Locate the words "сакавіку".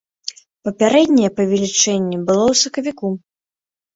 2.65-3.07